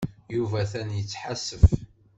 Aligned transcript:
Yuba 0.35 0.57
atan 0.63 0.89
yesḥassef. 0.97 1.63